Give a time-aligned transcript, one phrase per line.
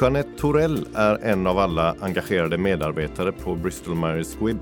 [0.00, 4.58] Jeanette Torell är en av alla engagerade medarbetare på Bristol Myers Squibb.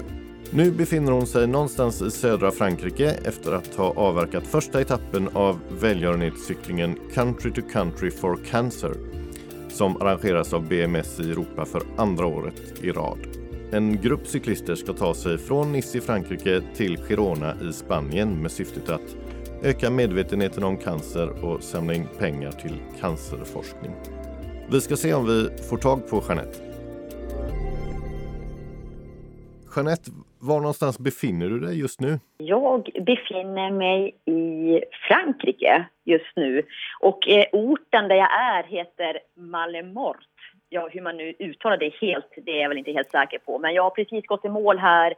[0.50, 5.58] Nu befinner hon sig någonstans i södra Frankrike efter att ha avverkat första etappen av
[5.80, 8.94] välgörenhetscyklingen Country to Country for Cancer
[9.68, 13.18] som arrangeras av BMS i Europa för andra året i rad.
[13.72, 18.50] En grupp cyklister ska ta sig från Nice i Frankrike till Girona i Spanien med
[18.50, 19.16] syftet att
[19.62, 23.92] öka medvetenheten om cancer och samla in pengar till cancerforskning.
[24.70, 26.58] Vi ska se om vi får tag på Jeanette.
[29.76, 32.18] Jeanette, var någonstans befinner du dig just nu?
[32.38, 36.62] Jag befinner mig i Frankrike just nu
[37.00, 40.26] och eh, orten där jag är heter Malemort.
[40.68, 43.58] Ja, hur man nu uttalar det helt, det är jag väl inte helt säker på.
[43.58, 45.14] Men jag har precis gått i mål här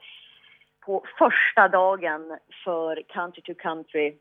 [0.86, 4.14] på första dagen för Country to Country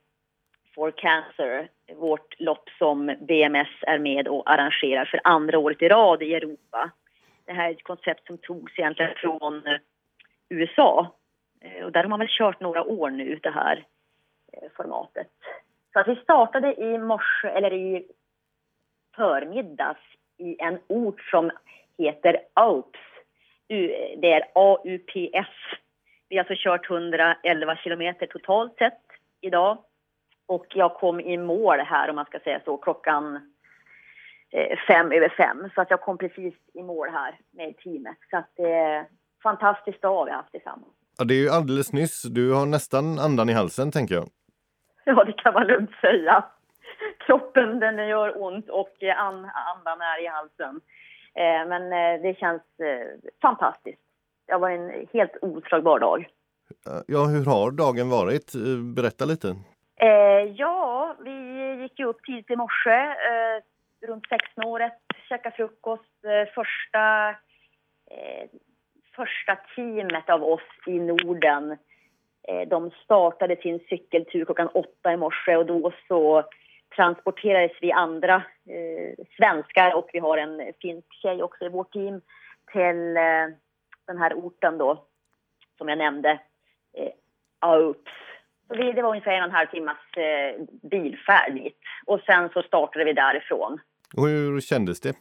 [0.78, 6.24] for Cancer, vårt lopp som BMS är med och arrangerar för andra året i rad
[6.24, 6.92] i Europa.
[7.46, 9.78] Det här är ett koncept som togs egentligen från eh,
[10.50, 11.16] USA.
[11.62, 13.86] Eh, och där har man väl kört några år nu, det här
[14.54, 15.28] eh, formatet.
[15.94, 18.08] Så att vi startade i morse, eller i
[19.16, 20.02] förmiddags
[20.38, 21.52] i en ort som
[21.98, 23.00] heter Aups.
[24.18, 25.56] Det är AUPS.
[26.30, 29.02] Vi har alltså kört 111 kilometer totalt sett
[29.42, 29.78] idag.
[30.48, 33.36] Och jag kom i mål här, om man ska säga så, klockan
[34.52, 35.70] eh, fem över fem.
[35.76, 38.18] Så att jag kom precis i mål här med teamet.
[38.30, 39.06] Så att det är en
[39.44, 40.94] fantastisk dag vi har haft tillsammans.
[41.18, 42.24] Ja, det är ju alldeles nyss.
[42.24, 44.28] Du har nästan andan i halsen, tänker jag.
[45.10, 46.46] Ja, det kan man lugnt säga.
[47.26, 48.96] Kroppen den gör ont och
[49.56, 50.82] andan är i halsen.
[51.36, 52.62] Eh, men eh, det känns
[53.42, 54.02] fantastiskt.
[54.48, 56.28] Det var en helt oslagbar dag.
[57.08, 58.52] Ja, hur har dagen varit?
[58.96, 59.56] Berätta lite.
[60.00, 61.32] Eh, ja, vi
[61.82, 63.64] gick ju upp tidigt i morse, eh,
[64.08, 64.94] runt sexsnåret,
[65.30, 66.26] käkade frukost.
[66.26, 67.30] Eh, första,
[68.12, 68.50] eh,
[69.16, 71.78] första teamet av oss i Norden,
[72.48, 76.44] eh, de startade sin cykeltur klockan åtta i morse och då så
[76.96, 78.36] transporterades vi andra
[78.70, 82.22] eh, svenskar och vi har en finsk tjej också i vårt team
[82.72, 83.48] till eh,
[84.08, 85.06] den här orten då,
[85.78, 86.40] som jag nämnde,
[86.94, 87.12] eh,
[87.60, 88.27] Aups
[88.70, 91.78] vi, det var ungefär en och en halv timmas eh, bilfärd dit.
[92.06, 93.80] Och sen så startade vi därifrån.
[94.18, 95.16] Och hur kändes det?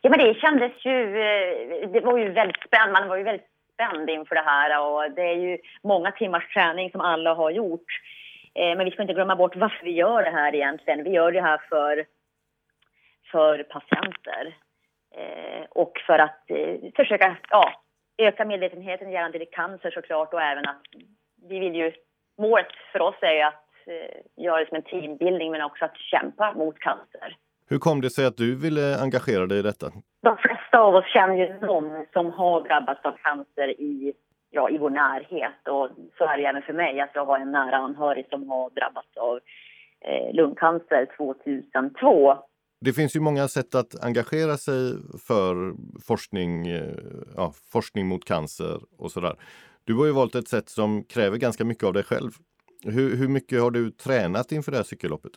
[0.00, 1.20] Ja, men det kändes ju...
[1.20, 3.00] Eh, det var ju väldigt spännande.
[3.00, 4.80] Man var ju väldigt spänd inför det här.
[4.80, 8.00] Och det är ju många timmars träning som alla har gjort.
[8.54, 11.04] Eh, men vi ska inte glömma bort varför vi gör det här egentligen.
[11.04, 12.04] Vi gör det här för,
[13.32, 14.56] för patienter.
[15.70, 16.40] Och för att
[16.96, 17.82] försöka ja,
[18.18, 20.82] öka medvetenheten gällande cancer såklart och även att
[21.48, 21.92] vi vill ju
[22.38, 26.52] målet för oss är att eh, göra det som en teambildning men också att kämpa
[26.52, 27.36] mot cancer.
[27.68, 29.86] Hur kom det sig att du ville engagera dig i detta?
[30.22, 34.12] De flesta av oss känner ju någon som har drabbats av cancer i,
[34.50, 35.68] ja, i vår närhet.
[35.68, 35.88] Och
[36.18, 39.16] så är det även för mig, att jag har en nära anhörig som har drabbats
[39.16, 39.40] av
[40.00, 42.36] eh, lungcancer 2002.
[42.80, 44.94] Det finns ju många sätt att engagera sig
[45.28, 45.54] för
[46.06, 46.94] forskning, eh,
[47.36, 49.34] ja, forskning mot cancer och sådär.
[49.84, 52.30] Du har ju valt ett sätt som kräver ganska mycket av dig själv.
[52.84, 55.32] Hur, hur mycket har du tränat inför det här cykelloppet?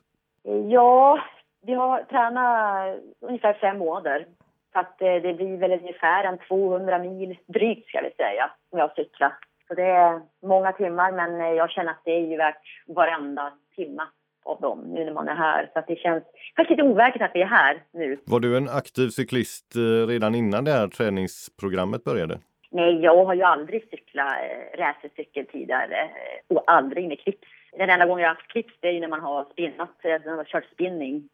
[0.70, 1.20] Ja,
[1.66, 4.26] vi har tränat ungefär fem månader.
[4.74, 8.80] Så att eh, det blir väl ungefär en 200 mil drygt ska vi säga, som
[8.80, 9.34] jag cyklar.
[9.68, 13.54] Så det är många timmar men eh, jag känner att det är ju värt varenda
[13.76, 14.04] timme
[14.46, 15.70] av dem nu när man är här.
[15.74, 16.24] Så att det känns
[16.56, 18.18] kanske lite overkligt att vi är här nu.
[18.26, 22.40] Var du en aktiv cyklist eh, redan innan det här träningsprogrammet började?
[22.76, 27.48] Nej, jag har ju aldrig cyklat eh, racercykel tidigare eh, och aldrig med clips.
[27.72, 30.10] Den enda gången jag har haft clips det är ju när man har spinnat, eh,
[30.10, 31.30] när man har kört spinning.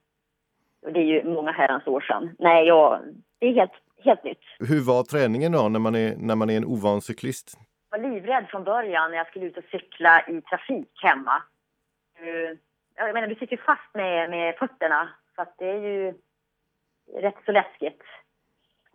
[0.86, 2.36] Och det är ju många herrans år sedan.
[2.40, 3.02] Nej, jag,
[3.40, 3.72] det är helt,
[4.04, 4.44] helt nytt.
[4.60, 7.58] Hur var träningen då när man är, när man är en ovan cyklist?
[7.92, 11.44] Jag var livrädd från början när jag skulle ut och cykla i trafik hemma.
[12.96, 16.14] Jag menar, du sitter ju fast med, med fötterna så att det är ju
[17.22, 18.02] rätt så läskigt.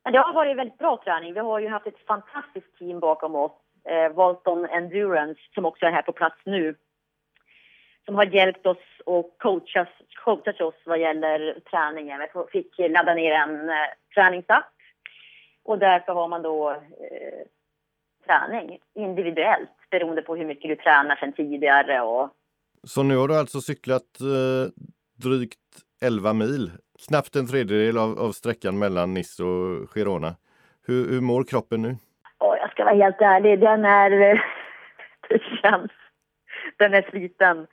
[0.06, 1.34] Men det har varit väldigt bra träning.
[1.34, 3.52] Vi har ju haft ett fantastiskt team bakom oss.
[3.88, 6.74] Eh, Walton Endurance, som också är här på plats nu.
[8.04, 9.88] Som har hjälpt oss och coachat,
[10.24, 12.20] coachat oss vad gäller träningen.
[12.34, 13.74] Vi fick ladda ner en eh,
[14.14, 14.72] träningsapp.
[15.64, 17.46] Och därför har man då eh,
[18.26, 22.00] träning individuellt beroende på hur mycket du tränar sedan tidigare.
[22.00, 22.30] Och...
[22.82, 24.72] Så nu har du alltså cyklat eh,
[25.22, 25.65] drygt
[26.04, 26.70] 11 mil
[27.08, 30.36] knappt en tredjedel av, av sträckan mellan Nice och Girona.
[30.86, 31.96] Hur, hur mår kroppen nu?
[32.38, 34.10] Oh, jag ska vara helt ärlig, den är...
[35.28, 35.90] Det känns...
[36.78, 37.66] Den är sliten.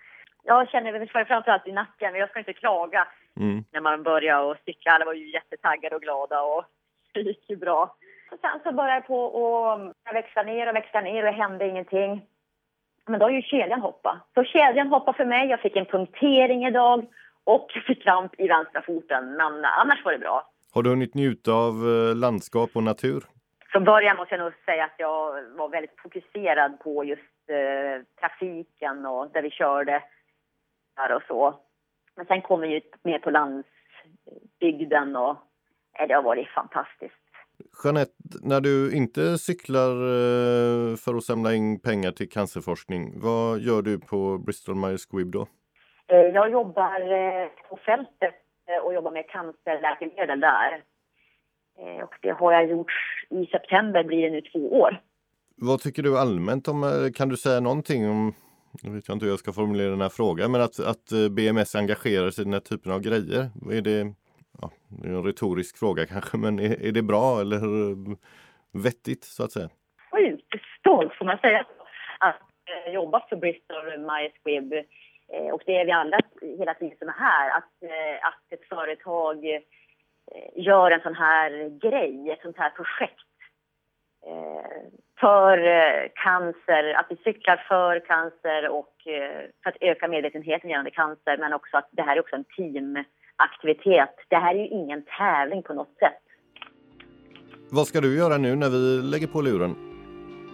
[0.44, 3.08] jag känner framförallt i nacken, men jag ska inte klaga
[3.40, 3.64] mm.
[3.72, 4.92] när man börjar och cykla.
[4.92, 6.66] Alla var ju jättetaggade och glada och
[7.14, 7.96] det gick ju bra.
[8.32, 9.24] Och sen så började jag på
[10.06, 12.26] att växla ner och växla ner och det hände ingenting.
[13.06, 14.18] Men då har ju kedjan hoppat.
[14.34, 15.50] Så kedjan hoppade för mig.
[15.50, 17.06] Jag fick en punktering idag
[17.44, 19.32] och fick kramp i vänstra foten.
[19.36, 20.50] Men annars var det bra.
[20.74, 23.24] Har du hunnit njuta av eh, landskap och natur?
[23.72, 29.06] Från början måste jag nog säga att jag var väldigt fokuserad på just eh, trafiken
[29.06, 30.04] och där vi körde
[30.96, 31.60] där och så.
[32.16, 35.38] Men sen kommer vi ut mer på landsbygden och
[36.00, 37.16] eh, det har varit fantastiskt.
[37.84, 43.82] Jeanette, när du inte cyklar eh, för att samla in pengar till cancerforskning, vad gör
[43.82, 45.48] du på Bristol Myers Squibb då?
[46.08, 47.00] Eh, jag jobbar
[47.70, 48.36] på fältet
[48.84, 50.84] och jobbar med cancerläkemedel där.
[52.04, 52.92] Och det har jag gjort
[53.30, 55.02] i september, blir det nu två år.
[55.56, 58.34] Vad tycker du allmänt om, kan du säga någonting om
[58.82, 61.30] nu vet jag inte hur jag ska formulera den här frågan, men att, att eh,
[61.30, 63.50] BMS engagerar sig i den här typen av grejer.
[63.72, 64.14] Är det,
[64.62, 67.60] ja, det är en retorisk fråga kanske, men är, är det bra eller
[68.84, 69.70] vettigt så att säga?
[70.12, 71.66] Sjukt stolt får man säga
[72.20, 72.42] att
[72.86, 74.84] eh, jobba för Bristol Myers Squibb eh,
[75.54, 79.46] och det är vi alla hela tiden som är här, att, eh, att ett företag
[79.46, 79.62] eh,
[80.56, 83.28] gör en sån här grej, ett sånt här projekt
[84.28, 84.82] Eh,
[85.20, 90.92] för eh, cancer, att vi cyklar för cancer och eh, för att öka medvetenheten gällande
[90.92, 94.16] cancer men också att det här är också en teamaktivitet.
[94.28, 96.24] Det här är ju ingen tävling på något sätt.
[97.72, 99.76] Vad ska du göra nu när vi lägger på luren?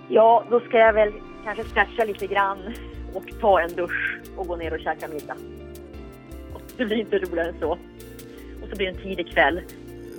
[0.09, 2.73] Ja, då ska jag väl kanske stretcha lite grann
[3.13, 5.35] och ta en dusch och gå ner och käka middag.
[6.77, 7.71] det blir inte roligare än så.
[8.61, 9.61] Och så blir det en tidig kväll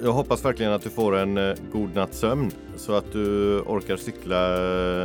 [0.02, 3.96] jag hoppas verkligen att du får en eh, god natts sömn så att du orkar
[3.96, 4.54] cykla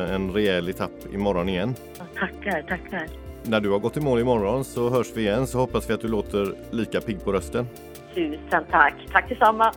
[0.03, 1.75] eh, en rejäl etapp imorgon igen.
[2.15, 3.07] tackar, tackar.
[3.43, 6.01] När du har gått i mål imorgon så hörs vi igen så hoppas vi att
[6.01, 7.67] du låter lika pigg på rösten.
[8.13, 8.93] Tusen tack.
[9.11, 9.73] Tack detsamma.